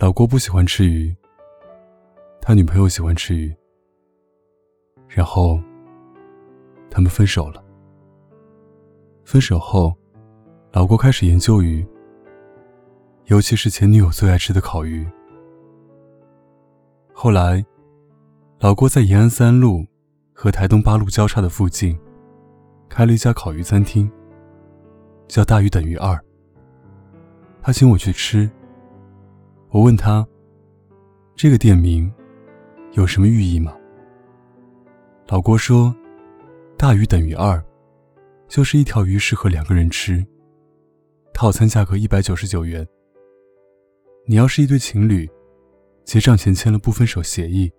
[0.00, 1.14] 老郭不喜欢吃鱼，
[2.40, 3.54] 他女朋友喜欢吃鱼，
[5.06, 5.60] 然后
[6.88, 7.62] 他们分手了。
[9.24, 9.94] 分手后，
[10.72, 11.86] 老郭开始研究鱼，
[13.26, 15.06] 尤其是前女友最爱吃的烤鱼。
[17.12, 17.62] 后来，
[18.58, 19.84] 老郭在延安三路
[20.32, 22.00] 和台东八路交叉的附近，
[22.88, 24.10] 开了一家烤鱼餐厅，
[25.28, 26.18] 叫“大鱼等于二”。
[27.60, 28.50] 他请我去吃。
[29.72, 30.26] 我问他
[31.36, 32.12] ：“这个店名
[32.92, 33.72] 有什么寓意吗？”
[35.28, 35.94] 老郭说
[36.76, 37.62] ：“大于等于二，
[38.48, 40.26] 就是一条鱼适合两个人吃。
[41.32, 42.84] 套餐价格一百九十九元。
[44.26, 45.30] 你要是一对情侣，
[46.04, 47.70] 结账前签了不分手协议，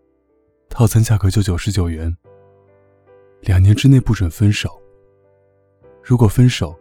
[0.70, 2.16] 套餐价格就九十九元。
[3.42, 4.82] 两年之内不准分手。
[6.02, 6.74] 如果分手，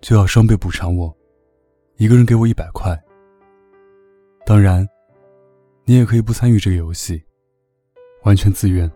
[0.00, 1.16] 就要双倍补偿我，
[1.98, 3.00] 一个人给我一百块。”
[4.50, 4.84] 当然，
[5.84, 7.22] 你也可以不参与这个游戏，
[8.24, 8.90] 完全自愿。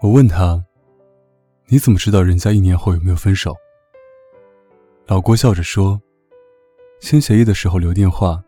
[0.00, 0.64] 我问他
[1.66, 3.56] ：“你怎么知道人家一年后有没有分手？”
[5.08, 6.00] 老郭笑着说
[7.02, 8.40] ：“签协议的时候留电话，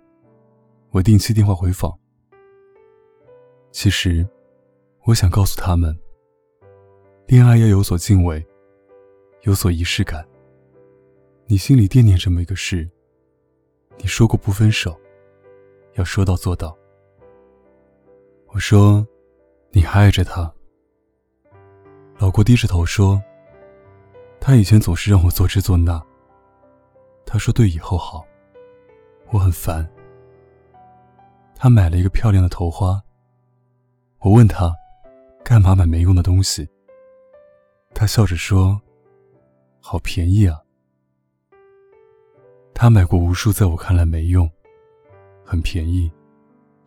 [0.93, 1.99] 我定期电话回访。”
[3.73, 4.25] 其实，
[5.03, 5.99] 我想告诉他们，
[7.27, 8.47] 恋爱要有所敬畏，
[9.43, 10.25] 有所仪式感。
[11.47, 12.89] 你心里惦念这么一个事，
[13.99, 14.97] 你说过不分手。
[16.01, 16.75] 要说到做到。
[18.47, 19.07] 我说
[19.71, 20.51] ：“你还爱着他？”
[22.19, 23.23] 老郭低着头说
[24.41, 26.03] ：“他以前总是让我做这做那。
[27.27, 28.27] 他说对以后好，
[29.29, 29.87] 我很烦。
[31.55, 32.99] 他买了一个漂亮的头花。
[34.21, 34.75] 我问他，
[35.45, 36.67] 干嘛买没用的东西？
[37.95, 38.81] 他笑着说
[39.81, 40.59] ：‘好便宜啊。’
[42.73, 44.51] 他买过无数在我看来没用。”
[45.51, 46.09] 很便宜，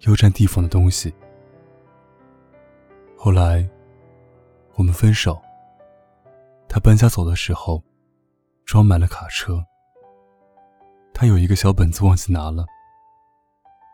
[0.07, 1.13] 又占地方的东西。
[3.17, 3.69] 后来，
[4.75, 5.37] 我们分手。
[6.69, 7.83] 他搬家走的时候，
[8.63, 9.61] 装满了卡车。
[11.13, 12.65] 他有一个小本子忘记拿了。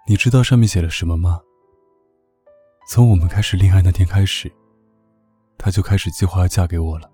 [0.07, 1.41] 你知道上面写了什么吗？
[2.88, 4.51] 从我们开始恋爱那天开始，
[5.57, 7.09] 他就开始计划要嫁给我了。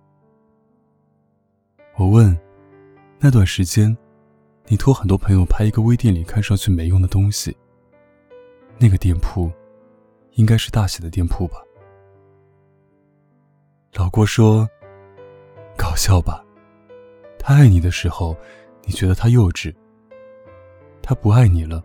[1.95, 2.37] 我问，
[3.17, 3.97] 那段时间。
[4.67, 7.55] 你托很多朋友拍一个微店里看上去没用的东西。
[8.79, 9.51] 那个店铺，
[10.31, 11.57] 应该是大喜的店铺吧？
[13.93, 14.67] 老郭说
[15.77, 16.43] ：“搞笑吧？
[17.37, 18.35] 他爱你的时候，
[18.83, 19.73] 你觉得他幼稚；
[21.01, 21.83] 他不爱你了，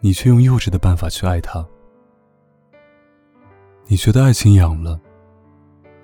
[0.00, 1.66] 你却用幼稚的办法去爱他。
[3.86, 5.00] 你觉得爱情痒了，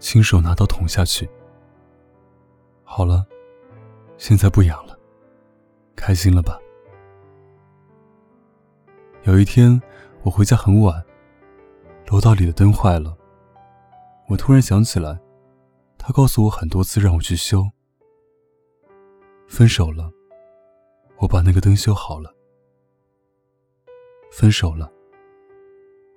[0.00, 1.28] 亲手拿刀捅下去。
[2.82, 3.24] 好了，
[4.18, 4.92] 现在不痒了。”
[5.96, 6.58] 开心了吧？
[9.22, 9.80] 有一天，
[10.22, 11.02] 我回家很晚，
[12.08, 13.16] 楼道里的灯坏了。
[14.28, 15.18] 我突然想起来，
[15.96, 17.64] 他告诉我很多次让我去修。
[19.46, 20.10] 分手了，
[21.18, 22.34] 我把那个灯修好了。
[24.30, 24.90] 分手了，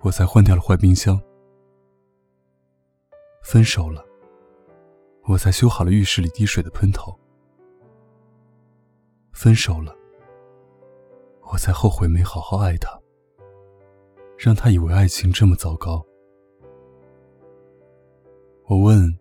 [0.00, 1.20] 我才换掉了坏冰箱。
[3.42, 4.04] 分手了，
[5.24, 7.18] 我才修好了浴室里滴水的喷头。
[9.32, 9.94] 分手了，
[11.52, 13.00] 我才后悔没好好爱他，
[14.36, 16.04] 让他以为爱情这么糟糕。
[18.66, 19.16] 我问，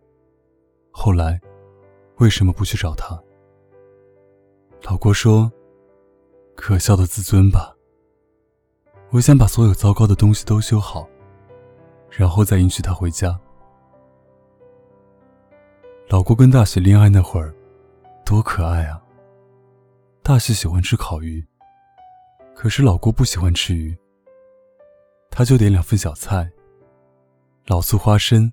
[0.91, 1.39] 后来
[2.17, 3.17] 为什么不去找他？
[4.83, 5.51] 老郭说
[6.55, 7.75] ：“可笑的自尊吧。”
[9.11, 11.07] 我想把所有糟糕的东西都修好，
[12.09, 13.39] 然后再迎娶她回家。
[16.09, 17.55] 老郭跟大喜恋爱那会儿，
[18.25, 19.01] 多可爱啊！
[20.27, 21.41] 大喜喜欢吃烤鱼，
[22.53, 23.97] 可是老郭不喜欢吃鱼。
[25.31, 26.51] 他就点两份小菜，
[27.67, 28.51] 老醋花生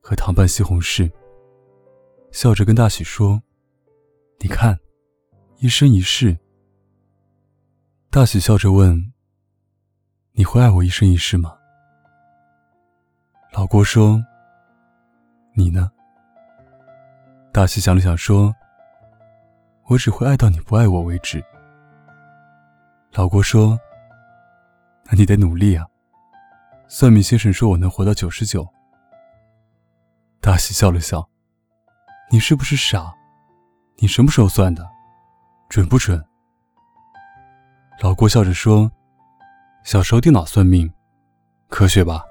[0.00, 1.10] 和糖拌西红柿，
[2.30, 3.42] 笑着跟大喜说
[4.38, 4.78] ：“你看，
[5.56, 6.38] 一生一世。”
[8.08, 9.12] 大喜笑着问
[10.30, 11.58] ：“你会爱我一生一世吗？”
[13.52, 14.24] 老郭说
[15.58, 15.90] ：“你呢？”
[17.52, 18.54] 大喜想了想说。
[19.90, 21.44] 我只会爱到你不爱我为止。
[23.12, 23.76] 老郭说
[25.06, 25.84] ：“那你得努力啊。”
[26.86, 28.64] 算命先生说我能活到九十九。
[30.40, 31.28] 大喜笑了笑
[32.30, 33.12] ：“你是不是傻？
[33.96, 34.88] 你什么时候算的？
[35.68, 36.24] 准不准？”
[38.00, 38.88] 老郭笑着说
[39.82, 40.88] ：“小时候电脑算命，
[41.68, 42.22] 科学吧？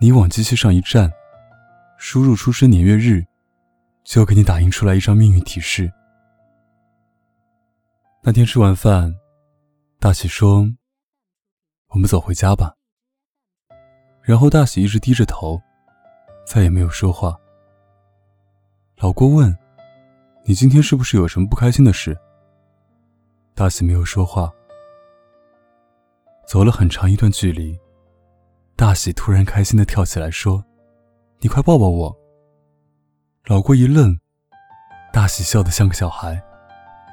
[0.00, 1.12] 你往机器上一站，
[1.98, 3.26] 输入出生年月日，
[4.04, 5.92] 就给你打印出来一张命运提示。”
[8.22, 9.14] 那天吃完饭，
[9.98, 10.70] 大喜说
[11.88, 12.74] ：“我们走回家吧。
[14.22, 15.58] 然后大喜一直低着头，
[16.46, 17.34] 再也没有说话。
[18.98, 19.56] 老郭问
[20.44, 22.14] ：“你今天是不是有什么不开心的事？”
[23.56, 24.52] 大喜没有说话。
[26.46, 27.78] 走了很长一段距离，
[28.76, 30.62] 大喜突然开心的跳起来说
[31.40, 32.14] ：“你快抱抱我！”
[33.48, 34.14] 老郭一愣，
[35.10, 36.38] 大喜笑得像个小孩，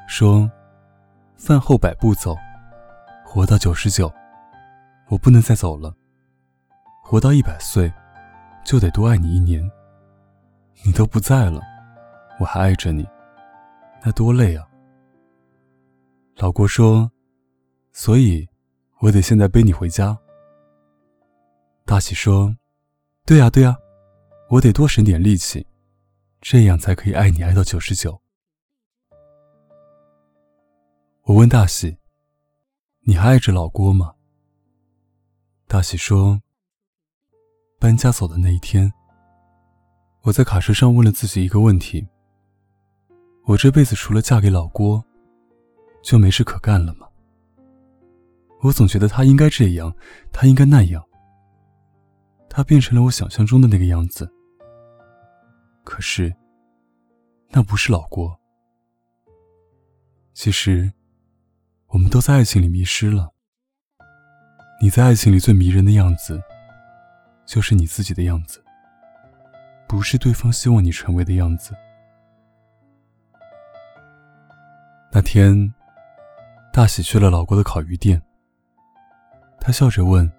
[0.06, 0.52] 说
[1.38, 2.36] ：“饭后百步走，
[3.24, 4.12] 活到九十九，
[5.08, 5.96] 我不能再走了。
[7.04, 7.94] 活到一百岁，
[8.66, 9.64] 就得多爱你一年。
[10.84, 11.62] 你都不在了，
[12.40, 13.08] 我还爱着你，
[14.04, 14.68] 那多累啊！”
[16.38, 17.10] 老郭说
[17.94, 18.48] ：“所以，
[19.00, 20.18] 我得现在背你回家。”
[21.86, 22.56] 大喜说
[23.26, 23.78] ：“对呀，对呀，
[24.50, 25.66] 我得多省点力气。”
[26.42, 28.22] 这样才可以爱你爱到九十九。
[31.28, 31.98] 我问大喜
[33.04, 34.14] ：“你还爱着老郭吗？”
[35.68, 36.42] 大喜说
[37.78, 38.90] ：“搬家走的那一天，
[40.22, 42.08] 我在卡车上问了自己一个问题：
[43.44, 45.04] 我这辈子除了嫁给老郭，
[46.02, 47.06] 就没事可干了吗？
[48.62, 49.94] 我总觉得他应该这样，
[50.32, 51.06] 他应该那样，
[52.50, 54.34] 他变成了我想象中的那个样子。”
[55.84, 56.34] 可是，
[57.50, 58.34] 那不是老郭。
[60.34, 60.90] 其实，
[61.98, 63.34] 我们都在爱情里迷失了。
[64.80, 66.40] 你在爱情里最迷人的样子，
[67.44, 68.64] 就是你自己的样子，
[69.88, 71.74] 不是对方希望你成为的样子。
[75.12, 75.74] 那天，
[76.72, 78.22] 大喜去了老郭的烤鱼店。
[79.60, 80.32] 他笑着问：“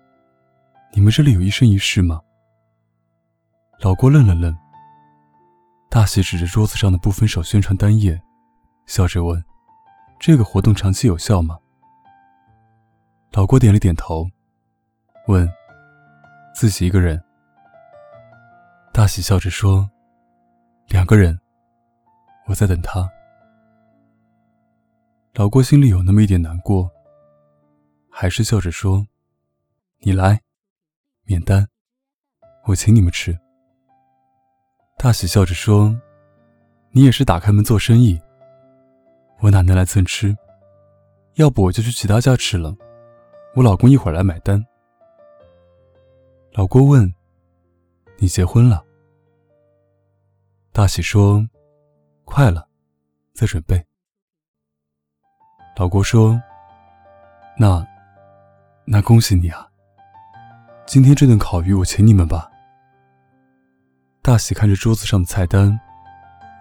[0.95, 2.21] 你们这里有一生一世吗？”
[3.83, 4.57] 老郭愣了愣。
[5.91, 8.23] 大喜指着桌子上的不分手宣传单页，
[8.87, 9.43] 笑着问
[10.21, 11.59] ：“这个活动长期有效吗？”
[13.33, 14.29] 老郭点了点头，
[15.27, 15.49] 问
[16.55, 17.23] ：“自己一个人？”
[18.93, 19.89] 大喜笑着说
[20.89, 21.39] ：“两个人，
[22.47, 23.09] 我在等他。”
[25.35, 26.91] 老郭心里有那么一点难过，
[28.11, 29.07] 还是笑着说
[30.03, 30.41] ：“你来，
[31.23, 31.69] 免单，
[32.65, 33.39] 我请你们吃。”
[34.99, 35.95] 大喜笑着说
[36.91, 38.21] ：“你也是打开门做生意，
[39.41, 40.37] 我哪能来蹭吃？
[41.35, 42.75] 要不我就去其他家吃了。
[43.55, 44.65] 我老公一会儿来买单。”
[46.53, 47.13] 老郭问
[48.19, 48.85] ：“你结婚了？”
[50.73, 51.47] 大喜说
[52.27, 52.69] ：“快了，
[53.33, 53.85] 在准备。”
[55.77, 56.41] 老郭说
[57.57, 57.87] ：“那，
[58.85, 59.69] 那恭喜你啊！
[60.87, 62.51] 今天这顿烤鱼我请你们吧。”
[64.21, 65.79] 大喜看着桌子上的菜单，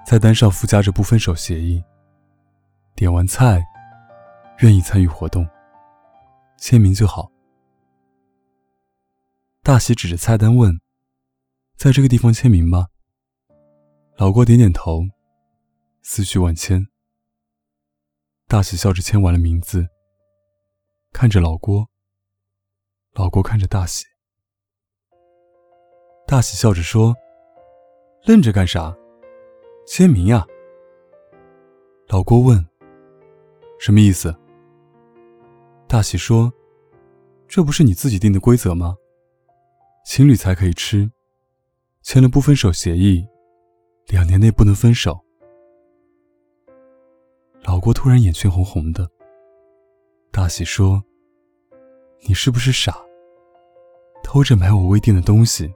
[0.05, 1.83] 菜单上附加着不分手协议。
[2.97, 3.63] 点完菜，
[4.61, 5.47] 愿意参与活动，
[6.57, 7.31] 签名就好。
[9.61, 10.81] 大喜指着菜单问
[11.77, 12.87] ：“在这个地方签名吗？”
[14.17, 15.03] 老郭点点头，
[16.01, 16.87] 思绪万千。
[18.47, 19.87] 大喜笑着签完了名字，
[21.13, 21.87] 看着老郭，
[23.13, 24.05] 老郭看着大喜。
[26.25, 27.15] 大喜笑着说。
[28.23, 28.93] 愣着干啥？
[29.85, 30.45] 签名呀！
[32.07, 32.67] 老郭问
[33.79, 34.35] ：“什么意思？”
[35.87, 36.51] 大喜说
[37.47, 38.95] ：“这不是你自己定的规则吗？
[40.05, 41.09] 情侣才可以吃，
[42.01, 43.25] 签了不分手协议，
[44.07, 45.19] 两年内不能分手。”
[47.63, 49.09] 老郭突然眼圈红红的。
[50.31, 51.03] 大喜说
[52.27, 52.97] ：“你是不是傻？
[54.23, 55.73] 偷着买我微店的东西？”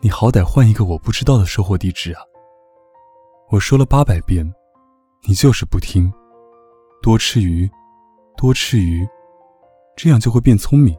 [0.00, 2.20] 你好歹换一个我不知道的收货地址啊！
[3.48, 4.44] 我说了八百遍，
[5.26, 6.12] 你就是不听。
[7.04, 7.70] 多吃鱼，
[8.34, 9.06] 多吃鱼，
[9.94, 10.96] 这样就会变聪明。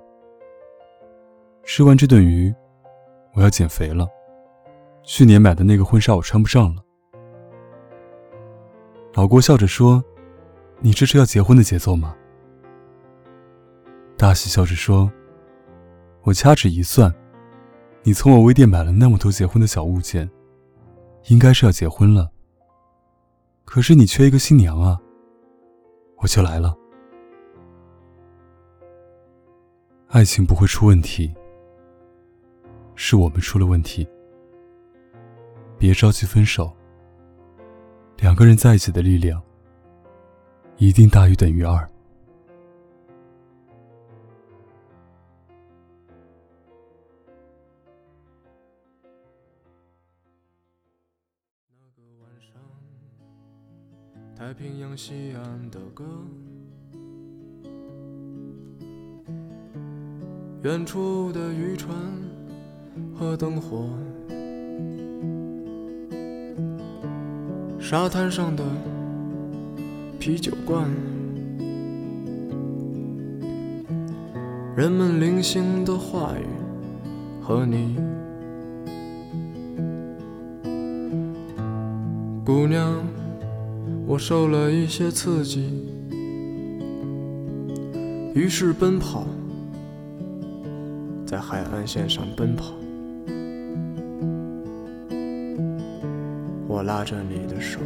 [1.64, 2.54] 吃完这顿鱼，
[3.34, 4.08] 我要减肥了。
[5.02, 6.84] 去年买的那个婚纱我穿不上了。
[9.16, 10.04] 老郭笑着说
[10.80, 12.16] ：“你这是要结婚的节奏吗？”
[14.16, 15.12] 大喜笑着说
[16.22, 17.12] ：“我掐指一算。”
[18.06, 20.30] 你从我微店买了那么多结婚的小物件，
[21.30, 22.30] 应该是要结婚了。
[23.64, 25.02] 可是你缺一个新娘啊，
[26.26, 26.76] 我就来了。
[30.08, 31.32] 爱情不会出问题，
[32.96, 34.08] 是我们出了问题。
[35.78, 36.76] 别着急分手，
[38.18, 39.40] 两个人在一起的力量
[40.78, 41.88] 一定大于等于二。
[54.38, 56.04] 太平洋西岸的歌，
[60.62, 61.96] 远处的渔船
[63.18, 63.88] 和灯火，
[67.80, 68.64] 沙滩上的
[70.20, 70.86] 啤酒罐，
[74.76, 76.46] 人们零星的话语
[77.42, 77.96] 和你，
[82.46, 83.02] 姑娘，
[84.08, 85.68] 我受了一些刺激。
[88.36, 89.26] 于是奔跑，
[91.26, 92.74] 在海岸线上奔跑。
[96.68, 97.80] 我拉着你的手，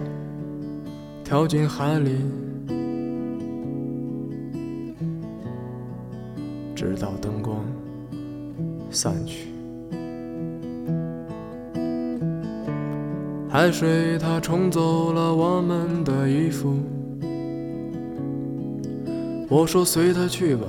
[1.24, 2.18] 跳进海里，
[6.76, 7.64] 直到灯光
[8.90, 9.49] 散去。
[13.52, 16.78] 海水它冲走了我们的衣服。
[19.50, 20.68] 我说随他去吧，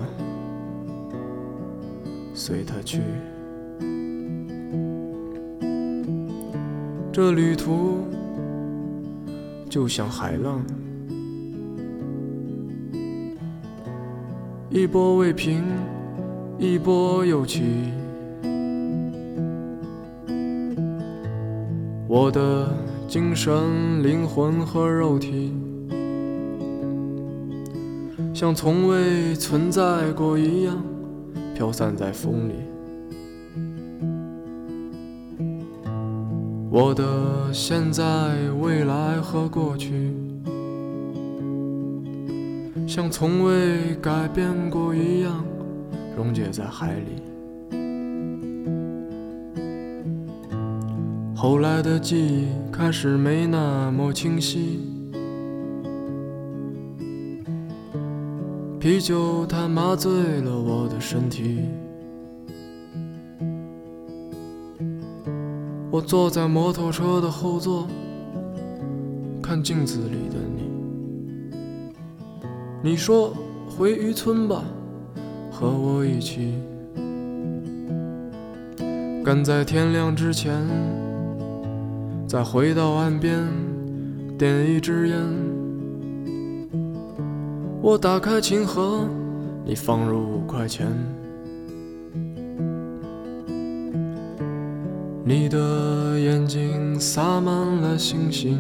[2.33, 3.03] 随他去。
[7.13, 7.99] 这旅途
[9.69, 10.65] 就像海浪，
[14.71, 15.63] 一波未平，
[16.59, 17.93] 一波又起。
[22.13, 22.75] 我的
[23.07, 25.55] 精神、灵魂和肉体。
[28.35, 30.77] 像从未存在过一样，
[31.55, 32.55] 飘散在风里。
[36.69, 38.03] 我的现在、
[38.61, 40.13] 未来和过去，
[42.89, 45.45] 像从未改变过一样，
[46.17, 47.30] 溶解在海里。
[51.43, 54.79] 后来的记忆开始没那么清晰。
[58.79, 61.61] 啤酒它麻醉了我的身体，
[65.91, 67.89] 我坐在摩托车的后座，
[69.43, 70.71] 看镜子里的你。
[72.83, 73.33] 你说
[73.67, 74.63] 回渔村吧，
[75.51, 76.53] 和我一起，
[79.25, 80.67] 赶在天亮之前，
[82.31, 83.45] 再回到岸边，
[84.39, 85.19] 点一支烟。
[87.83, 89.05] 我打开琴盒，
[89.65, 90.87] 你放入五块钱。
[95.25, 98.57] 你的眼睛洒满了星星，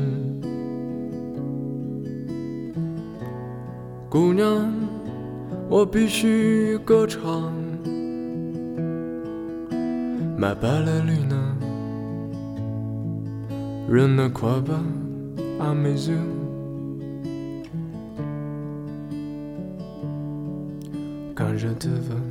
[4.08, 4.68] 姑娘，
[5.68, 7.52] 我必须歌唱。
[10.36, 11.49] My ballerina,
[13.98, 14.82] ne crois pas
[15.64, 16.40] à mes yeux.
[21.34, 22.26] quand je te veux.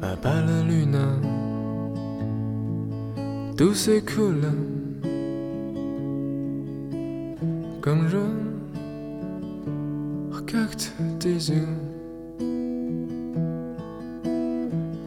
[0.00, 1.06] Ma ballerina,
[3.56, 4.48] tout s'écoule
[7.82, 8.24] quand je
[10.32, 10.84] regarde
[11.18, 11.68] tes yeux.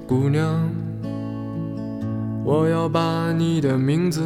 [0.10, 0.89] 姑娘，
[2.50, 4.24] 我要把你的名字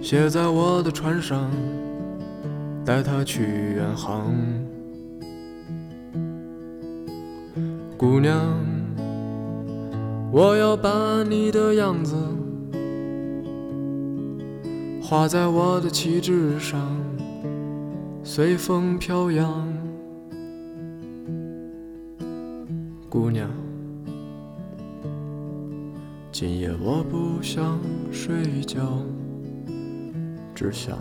[0.00, 1.50] 写在我的船上。
[2.84, 3.42] 带它去
[3.74, 4.32] 远航，
[7.96, 8.40] 姑娘，
[10.32, 12.14] 我要把你的样子
[15.02, 16.80] 画在我的旗帜上，
[18.24, 19.68] 随风飘扬。
[23.08, 23.48] 姑娘，
[26.40, 27.78] 今夜我不想
[28.10, 29.04] 睡觉，
[30.54, 30.98] 只想。